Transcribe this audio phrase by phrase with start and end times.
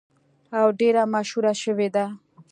[0.59, 2.05] او ډیره مشهوره شوې ده.